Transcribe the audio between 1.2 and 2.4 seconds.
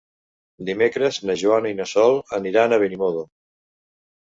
na Joana i na Sol